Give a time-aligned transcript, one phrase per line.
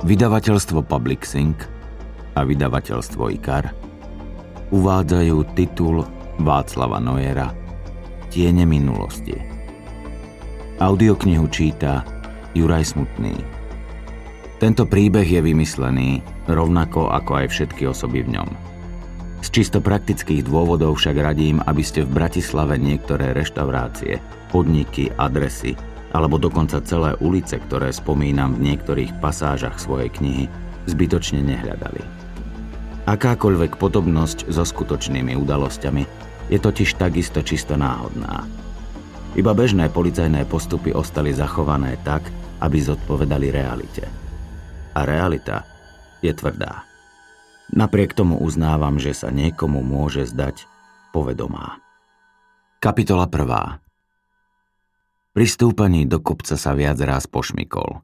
[0.00, 1.60] Vydavateľstvo Public Sync
[2.32, 3.68] a vydavateľstvo IKAR
[4.72, 6.00] uvádzajú titul
[6.40, 7.52] Václava Nojera
[8.32, 9.36] Tiene minulosti.
[10.80, 12.00] Audioknihu číta
[12.56, 13.36] Juraj Smutný.
[14.56, 18.48] Tento príbeh je vymyslený, rovnako ako aj všetky osoby v ňom.
[19.44, 24.16] Z čisto praktických dôvodov však radím, aby ste v Bratislave niektoré reštaurácie,
[24.48, 25.76] podniky, adresy
[26.10, 30.44] alebo dokonca celé ulice, ktoré spomínam v niektorých pasážach svojej knihy,
[30.90, 32.02] zbytočne nehľadali.
[33.06, 36.02] Akákoľvek podobnosť so skutočnými udalosťami
[36.50, 38.46] je totiž takisto čisto náhodná.
[39.38, 42.26] Iba bežné policajné postupy ostali zachované tak,
[42.58, 44.04] aby zodpovedali realite.
[44.98, 45.62] A realita
[46.18, 46.82] je tvrdá.
[47.70, 50.66] Napriek tomu uznávam, že sa niekomu môže zdať
[51.14, 51.78] povedomá.
[52.82, 53.89] Kapitola 1.
[55.30, 58.02] Pri stúpaní do kopca sa viac raz pošmikol.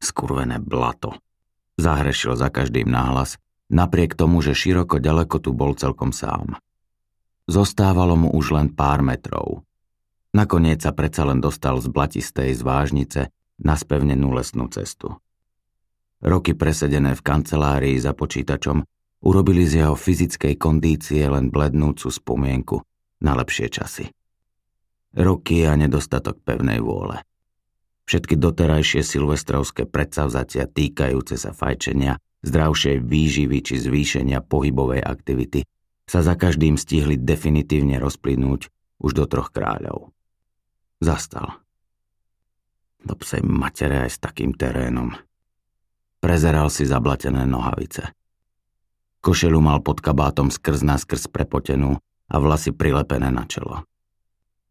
[0.00, 1.12] Skurvené blato.
[1.76, 3.36] Zahrešil za každým náhlas,
[3.68, 6.56] napriek tomu, že široko ďaleko tu bol celkom sám.
[7.44, 9.68] Zostávalo mu už len pár metrov.
[10.32, 13.28] Nakoniec sa predsa len dostal z blatistej zvážnice
[13.60, 15.20] na spevnenú lesnú cestu.
[16.24, 18.80] Roky presedené v kancelárii za počítačom
[19.28, 22.80] urobili z jeho fyzickej kondície len blednúcu spomienku
[23.20, 24.08] na lepšie časy
[25.16, 27.20] roky a nedostatok pevnej vôle.
[28.08, 35.62] Všetky doterajšie silvestrovské predsavzatia týkajúce sa fajčenia, zdravšej výživy či zvýšenia pohybovej aktivity
[36.10, 38.68] sa za každým stihli definitívne rozplynúť
[38.98, 40.10] už do troch kráľov.
[40.98, 41.62] Zastal.
[43.02, 45.14] Do psej matere aj s takým terénom.
[46.22, 48.14] Prezeral si zablatené nohavice.
[49.22, 51.98] Košelu mal pod kabátom skrz na skrz prepotenú
[52.30, 53.86] a vlasy prilepené na čelo.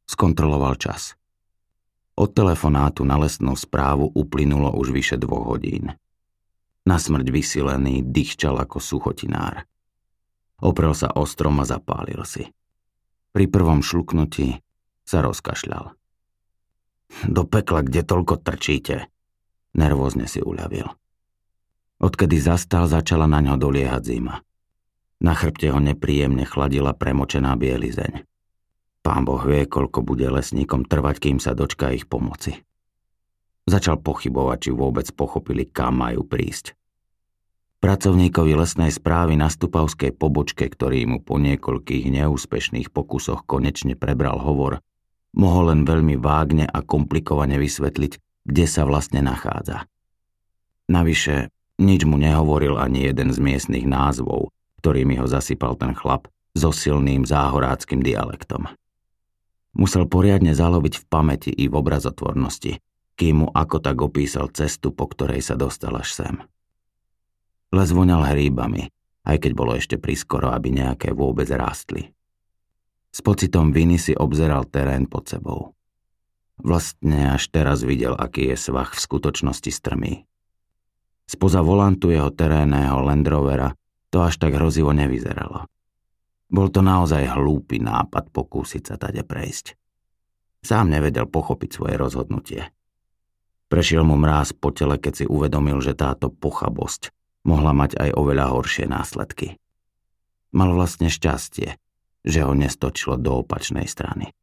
[0.05, 1.17] Skontroloval čas.
[2.15, 5.95] Od telefonátu na lesnú správu uplynulo už vyše dvoch hodín.
[6.85, 9.65] Na smrť vysilený dýchčal ako suchotinár.
[10.61, 12.45] Oprel sa o strom a zapálil si.
[13.31, 14.61] Pri prvom šluknutí
[15.01, 15.97] sa rozkašľal.
[17.27, 19.09] Do pekla, kde toľko trčíte?
[19.75, 20.87] Nervózne si uľavil.
[22.01, 24.41] Odkedy zastal, začala na ňo doliehať zima.
[25.21, 28.25] Na chrbte ho nepríjemne chladila premočená bielizeň.
[29.01, 32.61] Pán Boh vie, koľko bude lesníkom trvať, kým sa dočká ich pomoci.
[33.65, 36.77] Začal pochybovať, či vôbec pochopili, kam majú prísť.
[37.81, 44.85] Pracovníkovi lesnej správy na Stupavskej pobočke, ktorý mu po niekoľkých neúspešných pokusoch konečne prebral hovor,
[45.33, 49.89] mohol len veľmi vágne a komplikovane vysvetliť, kde sa vlastne nachádza.
[50.93, 51.49] Navyše,
[51.81, 54.53] nič mu nehovoril ani jeden z miestnych názvov,
[54.85, 58.69] ktorými ho zasypal ten chlap so silným záhoráckým dialektom.
[59.71, 62.79] Musel poriadne zaloviť v pamäti i v obrazotvornosti,
[63.15, 66.35] kým mu ako tak opísal cestu, po ktorej sa dostal až sem.
[67.71, 68.91] Les voňal hríbami,
[69.23, 72.11] aj keď bolo ešte priskoro, aby nejaké vôbec rástli.
[73.11, 75.75] S pocitom viny si obzeral terén pod sebou.
[76.59, 80.27] Vlastne až teraz videl, aký je svach v skutočnosti strmý.
[81.27, 83.71] Spoza volantu jeho terénneho Land Rovera
[84.11, 85.65] to až tak hrozivo nevyzeralo.
[86.51, 89.79] Bol to naozaj hlúpy nápad pokúsiť sa tade prejsť.
[90.61, 92.61] Sám nevedel pochopiť svoje rozhodnutie.
[93.71, 97.15] Prešiel mu mráz po tele, keď si uvedomil, že táto pochabosť
[97.47, 99.55] mohla mať aj oveľa horšie následky.
[100.51, 101.79] Mal vlastne šťastie,
[102.27, 104.35] že ho nestočilo do opačnej strany.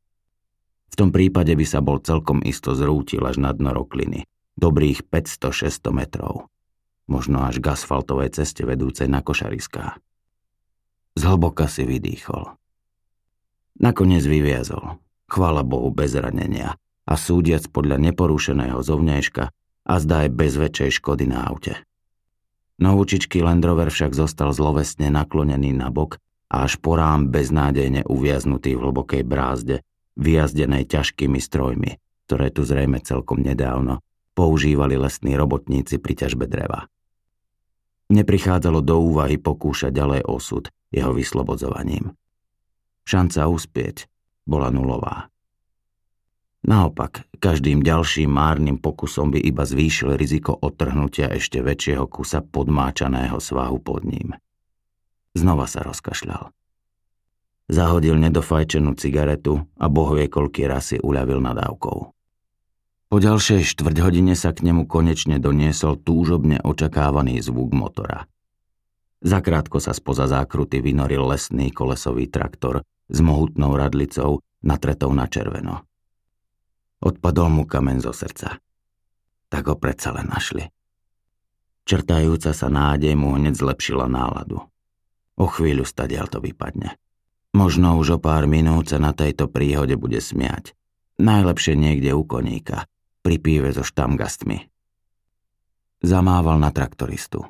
[0.88, 4.24] V tom prípade by sa bol celkom isto zrútil až na dno rokliny,
[4.56, 6.48] dobrých 500-600 metrov,
[7.04, 10.00] možno až k asfaltovej ceste vedúcej na košariská.
[11.18, 12.54] Zhlboka si vydýchol.
[13.82, 19.44] Nakoniec vyviazol, chvála Bohu bez ranenia a súdiac podľa neporušeného zovňajška
[19.82, 21.74] a zdá aj bez väčšej škody na aute.
[22.78, 26.22] Novúčičký Land Rover však zostal zlovesne naklonený na bok
[26.54, 29.82] a až porám beznádejne uviaznutý v hlbokej brázde,
[30.14, 31.98] vyjazdenej ťažkými strojmi,
[32.30, 34.06] ktoré tu zrejme celkom nedávno
[34.38, 36.86] používali lesní robotníci pri ťažbe dreva.
[38.06, 42.16] Neprichádzalo do úvahy pokúšať ďalej osud jeho vyslobodzovaním.
[43.08, 44.08] Šanca uspieť
[44.48, 45.32] bola nulová.
[46.68, 53.78] Naopak, každým ďalším márnym pokusom by iba zvýšil riziko odtrhnutia ešte väčšieho kusa podmáčaného svahu
[53.78, 54.34] pod ním.
[55.38, 56.50] Znova sa rozkašľal.
[57.68, 61.98] Zahodil nedofajčenú cigaretu a bohvie koľký raz si uľavil nadávkou.
[63.08, 68.28] Po ďalšej štvrť hodine sa k nemu konečne doniesol túžobne očakávaný zvuk motora.
[69.18, 75.82] Zakrátko sa spoza zákruty vynoril lesný kolesový traktor s mohutnou radlicou natretou na červeno.
[77.02, 78.58] Odpadol mu kamen zo srdca.
[79.48, 80.66] Tak ho predsa len našli.
[81.88, 84.60] Čertajúca sa nádej mu hneď zlepšila náladu.
[85.38, 86.98] O chvíľu stadiaľ to vypadne.
[87.56, 90.76] Možno už o pár minút sa na tejto príhode bude smiať.
[91.18, 92.86] Najlepšie niekde u koníka,
[93.24, 94.68] pri píve so štamgastmi.
[96.04, 97.48] Zamával na traktoristu.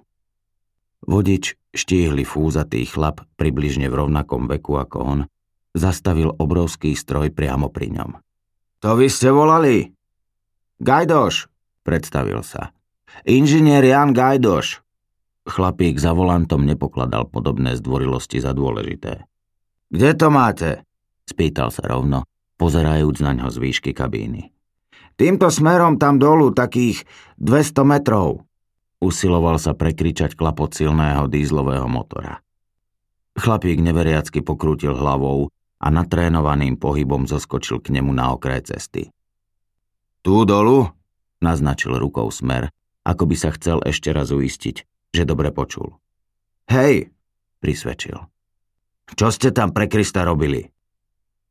[1.04, 5.20] Vodič, štíhly fúzatý chlap, približne v rovnakom veku ako on,
[5.76, 8.10] zastavil obrovský stroj priamo pri ňom.
[8.82, 9.90] To vy ste volali?
[10.78, 11.50] Gajdoš,
[11.82, 12.70] predstavil sa.
[13.26, 14.82] Inžinier Jan Gajdoš.
[15.48, 19.24] Chlapík za volantom nepokladal podobné zdvorilosti za dôležité.
[19.88, 20.84] Kde to máte?
[21.24, 22.28] Spýtal sa rovno,
[22.60, 24.52] pozerajúc na ňo z výšky kabíny.
[25.18, 27.02] Týmto smerom tam dolu takých
[27.40, 28.47] 200 metrov.
[28.98, 32.42] Usiloval sa prekričať klapot silného dízlového motora.
[33.38, 39.14] Chlapík neveriacky pokrútil hlavou a natrénovaným pohybom zoskočil k nemu na okraj cesty.
[40.26, 40.90] Tu dolu?
[41.38, 42.74] Naznačil rukou smer,
[43.06, 44.76] ako by sa chcel ešte raz uistiť,
[45.14, 45.94] že dobre počul.
[46.66, 47.14] Hej,
[47.62, 48.18] prisvedčil.
[49.14, 50.66] Čo ste tam pre Krista robili?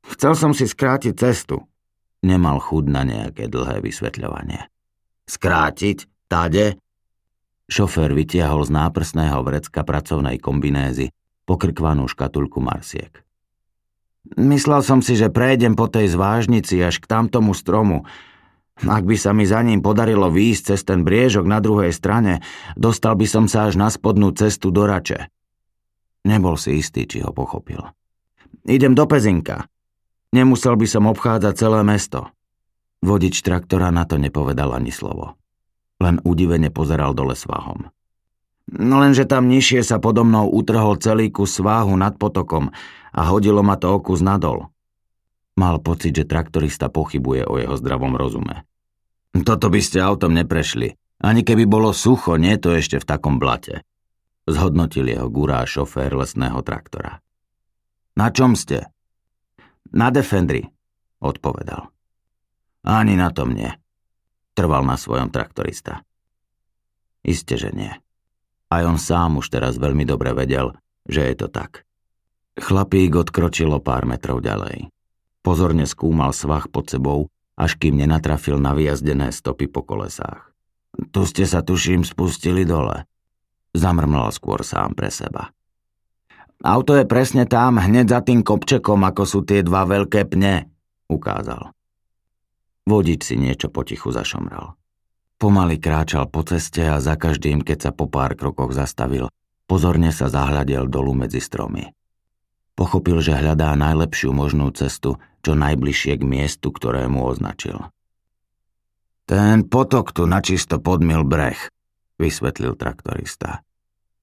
[0.04, 1.64] Chcel som si skrátiť cestu.
[2.28, 4.68] Nemal chud na nejaké dlhé vysvetľovanie.
[5.26, 6.28] Skrátiť?
[6.28, 6.76] Tade?
[7.68, 11.12] Šofér vytiahol z náprsného vrecka pracovnej kombinézy
[11.44, 13.12] pokrkvanú škatulku marsiek.
[14.36, 18.04] Myslel som si, že prejdem po tej zvážnici až k tamtomu stromu.
[18.84, 22.44] Ak by sa mi za ním podarilo výjsť cez ten briežok na druhej strane,
[22.76, 25.32] dostal by som sa až na spodnú cestu do Rače.
[26.28, 27.80] Nebol si istý, či ho pochopil.
[28.68, 29.72] Idem do Pezinka.
[30.36, 32.28] Nemusel by som obchádzať celé mesto.
[33.00, 35.40] Vodič traktora na to nepovedal ani slovo.
[35.98, 37.90] Len udivene pozeral dole svahom.
[38.68, 42.70] No lenže tam nižšie sa podo mnou utrhol celý kus sváhu nad potokom
[43.16, 44.68] a hodilo ma to okus nadol.
[45.58, 48.68] Mal pocit, že traktorista pochybuje o jeho zdravom rozume.
[49.34, 50.94] Toto by ste autom neprešli.
[51.18, 53.82] Ani keby bolo sucho, nie to ešte v takom blate.
[54.46, 57.26] Zhodnotil jeho gurá šofér lesného traktora.
[58.14, 58.86] Na čom ste?
[59.90, 60.62] Na Defendri,
[61.18, 61.90] odpovedal.
[62.86, 63.74] Ani na tom nie.
[64.58, 66.02] Trval na svojom traktorista.
[67.22, 67.94] Isté, že nie.
[68.74, 70.74] Aj on sám už teraz veľmi dobre vedel,
[71.06, 71.86] že je to tak.
[72.58, 74.90] Chlapík odkročilo pár metrov ďalej.
[75.46, 80.50] Pozorne skúmal svah pod sebou, až kým nenatrafil na vyjazdené stopy po kolesách.
[81.14, 83.06] Tu ste sa tuším spustili dole.
[83.78, 85.54] Zamrmlal skôr sám pre seba.
[86.66, 90.66] Auto je presne tam, hneď za tým kopčekom, ako sú tie dva veľké pne,
[91.06, 91.77] ukázal.
[92.88, 94.80] Vodič si niečo potichu zašomral.
[95.36, 99.28] Pomaly kráčal po ceste a za každým, keď sa po pár krokoch zastavil,
[99.68, 101.92] pozorne sa zahľadel dolu medzi stromy.
[102.80, 107.92] Pochopil, že hľadá najlepšiu možnú cestu, čo najbližšie k miestu, ktorému označil.
[109.28, 111.60] Ten potok tu načisto podmil breh,
[112.16, 113.68] vysvetlil traktorista.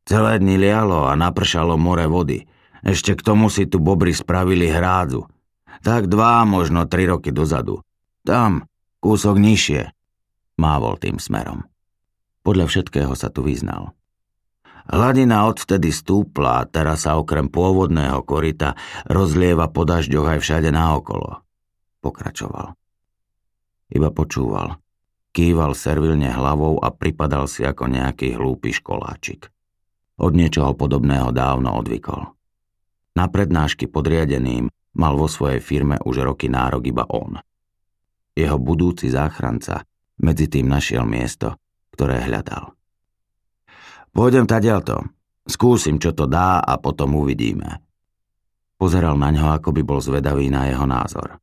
[0.09, 2.49] Celé dni lialo a napršalo more vody.
[2.81, 5.29] Ešte k tomu si tu bobry spravili hrádzu.
[5.85, 7.85] Tak dva, možno tri roky dozadu.
[8.25, 8.65] Tam,
[9.05, 9.95] kúsok nižšie,
[10.55, 11.67] Mávol tým smerom.
[12.47, 13.91] Podľa všetkého sa tu vyznal.
[14.87, 18.77] Hladina odvtedy stúpla a teraz sa okrem pôvodného korita
[19.09, 21.41] rozlieva po dažďoch aj všade naokolo.
[22.05, 22.77] Pokračoval.
[23.91, 24.77] Iba počúval.
[25.35, 29.51] Kýval servilne hlavou a pripadal si ako nejaký hlúpy školáčik.
[30.21, 32.31] Od niečoho podobného dávno odvykol.
[33.19, 37.43] Na prednášky podriadeným mal vo svojej firme už roky nárok iba on.
[38.35, 39.87] Jeho budúci záchranca
[40.19, 41.59] medzi tým našiel miesto,
[41.95, 42.75] ktoré hľadal.
[44.15, 45.07] Pôjdem tadiaľto.
[45.47, 47.83] Skúsim, čo to dá a potom uvidíme.
[48.79, 51.39] Pozeral na ňo, ako by bol zvedavý na jeho názor.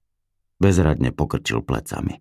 [0.60, 2.20] Bezradne pokrčil plecami.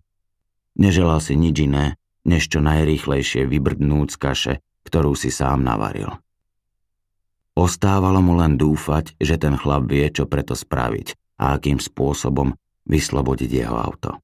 [0.79, 4.53] Neželal si nič iné, než čo najrýchlejšie vybrdnúť z kaše,
[4.87, 6.15] ktorú si sám navaril.
[7.57, 12.55] Ostávalo mu len dúfať, že ten chlap vie, čo preto spraviť a akým spôsobom
[12.87, 14.23] vyslobodiť jeho auto.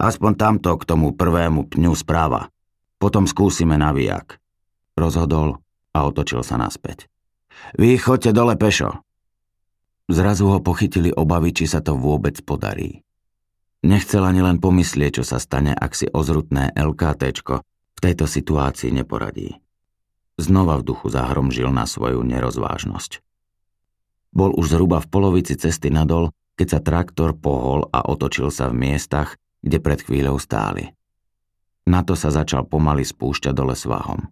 [0.00, 2.50] Aspoň tamto k tomu prvému pňu správa.
[2.98, 4.40] Potom skúsime navijak.
[4.94, 5.60] Rozhodol
[5.94, 7.10] a otočil sa naspäť.
[7.78, 9.04] Vy chodte dole pešo.
[10.10, 13.00] Zrazu ho pochytili obavy, či sa to vôbec podarí.
[13.84, 17.22] Nechcel ani len pomyslieť, čo sa stane, ak si ozrutné LKT
[17.94, 19.60] v tejto situácii neporadí.
[20.40, 23.22] Znova v duchu zahromžil na svoju nerozvážnosť.
[24.34, 28.88] Bol už zhruba v polovici cesty nadol, keď sa traktor pohol a otočil sa v
[28.88, 30.92] miestach, kde pred chvíľou stáli.
[31.88, 34.28] Na to sa začal pomaly spúšťať dole svahom.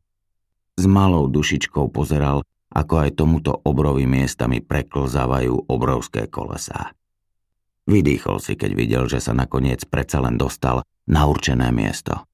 [0.76, 6.92] S malou dušičkou pozeral, ako aj tomuto obrovi miestami preklzávajú obrovské kolesá.
[7.84, 12.24] Vydýchol si, keď videl, že sa nakoniec predsa len dostal na určené miesto.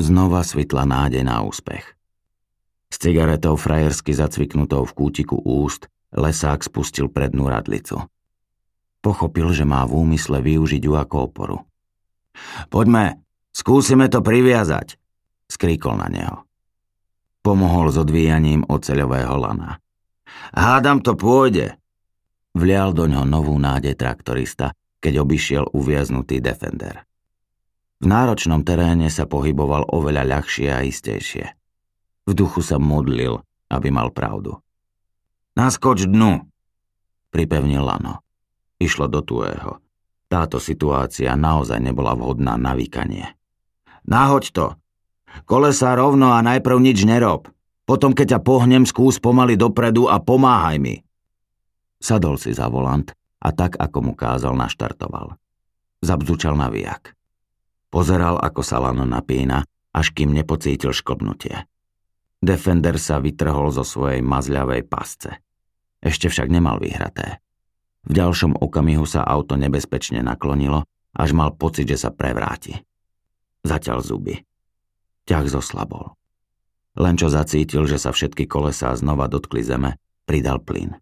[0.00, 1.94] Znova svitla nádej na úspech.
[2.90, 8.00] S cigaretou frajersky zacviknutou v kútiku úst lesák spustil prednú radlicu.
[9.04, 11.58] Pochopil, že má v úmysle využiť ju ako oporu.
[12.68, 14.96] Poďme, skúsime to priviazať,
[15.48, 16.36] skríkol na neho.
[17.40, 19.78] Pomohol s odvíjaním oceľového lana.
[20.50, 21.78] Hádam to pôjde.
[22.56, 27.06] Vlial do ňo novú nádej traktorista, keď obišiel uviaznutý Defender.
[28.02, 31.46] V náročnom teréne sa pohyboval oveľa ľahšie a istejšie.
[32.26, 33.40] V duchu sa modlil,
[33.70, 34.58] aby mal pravdu.
[35.56, 36.44] Naskoč dnu,
[37.32, 38.20] pripevnil Lano.
[38.76, 39.80] Išlo do tuého.
[40.26, 43.38] Táto situácia naozaj nebola vhodná na vykanie.
[44.06, 44.66] Nahoď to.
[45.46, 47.50] Kolesa rovno a najprv nič nerob.
[47.86, 50.98] Potom, keď ťa pohnem, skús pomaly dopredu a pomáhaj mi.
[52.02, 55.38] Sadol si za volant a tak, ako mu kázal, naštartoval.
[56.02, 57.14] Zabzučal na výjak.
[57.94, 59.62] Pozeral, ako sa lano napína,
[59.94, 61.64] až kým nepocítil šklbnutie.
[62.42, 65.40] Defender sa vytrhol zo svojej mazľavej pasce.
[66.02, 67.40] Ešte však nemal vyhraté.
[68.06, 72.78] V ďalšom okamihu sa auto nebezpečne naklonilo, až mal pocit, že sa prevráti.
[73.66, 74.46] Zaťal zuby.
[75.26, 76.14] Ťah zoslabol.
[76.96, 80.94] Len čo zacítil, že sa všetky kolesá znova dotkli zeme, pridal plyn.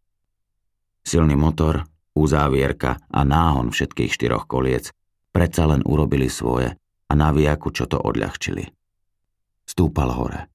[1.05, 1.85] Silný motor,
[2.17, 4.89] uzávierka a náhon všetkých štyroch koliec
[5.29, 8.65] predsa len urobili svoje a na viaku čo to odľahčili.
[9.69, 10.49] Stúpal hore.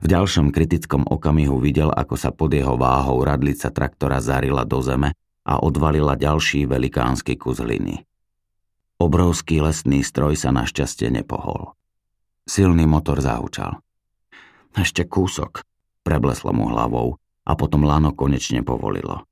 [0.00, 5.12] V ďalšom kritickom okamihu videl, ako sa pod jeho váhou radlica traktora zarila do zeme
[5.50, 8.06] a odvalila ďalší velikánsky kus hliny.
[9.02, 11.74] Obrovský lesný stroj sa našťastie nepohol.
[12.46, 13.82] Silný motor zahučal.
[14.78, 15.66] Ešte kúsok,
[16.06, 19.26] prebleslo mu hlavou a potom lano konečne povolilo.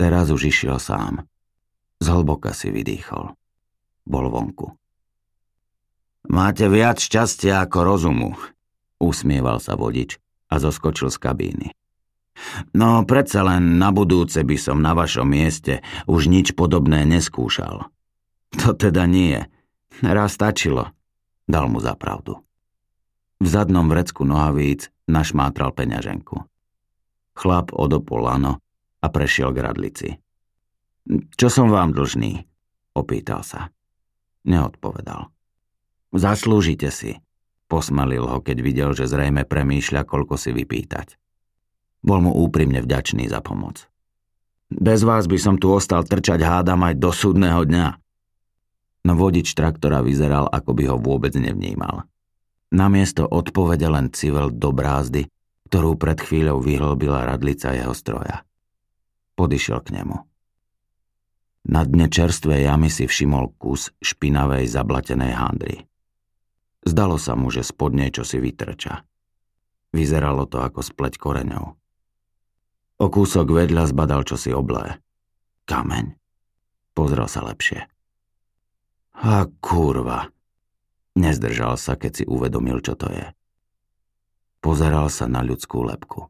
[0.00, 1.28] Teraz už išiel sám.
[2.00, 3.34] Zhlboka si vydýchol.
[4.08, 4.72] Bol vonku.
[6.30, 8.30] Máte viac šťastia ako rozumu,
[9.02, 10.16] usmieval sa vodič
[10.48, 11.68] a zoskočil z kabíny.
[12.72, 17.90] No predsa len na budúce by som na vašom mieste už nič podobné neskúšal.
[18.62, 19.36] To teda nie.
[20.00, 20.94] Raz stačilo,
[21.44, 22.40] dal mu za pravdu.
[23.38, 26.42] V zadnom vrecku nohavíc našmátral peňaženku.
[27.38, 28.58] Chlap odopol lano
[28.98, 30.08] a prešiel k radlici.
[31.38, 32.44] Čo som vám dlžný?
[32.98, 33.70] Opýtal sa.
[34.42, 35.30] Neodpovedal.
[36.10, 37.20] Zaslúžite si.
[37.68, 41.20] Posmelil ho, keď videl, že zrejme premýšľa, koľko si vypýtať.
[42.02, 43.88] Bol mu úprimne vďačný za pomoc.
[44.68, 47.88] Bez vás by som tu ostal trčať hádam aj do súdneho dňa.
[49.08, 52.04] No vodič traktora vyzeral, ako by ho vôbec nevnímal.
[52.68, 55.24] Namiesto odpovede len civel do brázdy,
[55.72, 58.44] ktorú pred chvíľou vyhlbila radlica jeho stroja.
[59.40, 60.16] Podišiel k nemu.
[61.68, 65.76] Na dne čerstvej jamy si všimol kus špinavej zablatenej handry.
[66.84, 69.04] Zdalo sa mu, že spodne čo si vytrča.
[69.96, 71.77] Vyzeralo to ako spleť koreňov.
[72.98, 74.98] O kúsok vedľa zbadal čosi oblé.
[75.70, 76.18] Kameň.
[76.98, 77.86] Pozrel sa lepšie.
[79.22, 80.34] A kurva.
[81.14, 83.26] Nezdržal sa, keď si uvedomil, čo to je.
[84.58, 86.26] Pozeral sa na ľudskú lepku.